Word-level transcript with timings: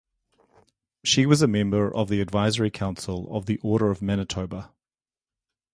She 1.03 1.27
was 1.27 1.43
a 1.43 1.47
member 1.47 1.93
of 1.95 2.09
the 2.09 2.21
Advisory 2.21 2.71
Council 2.71 3.27
of 3.31 3.45
the 3.45 3.59
Order 3.59 3.91
of 3.91 4.01
Manitoba. 4.01 4.71